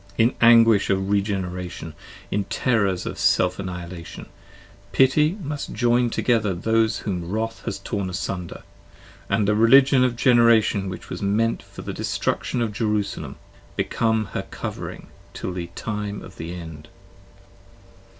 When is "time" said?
15.75-16.23